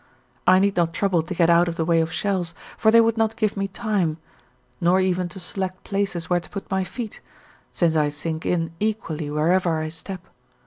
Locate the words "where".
6.27-6.39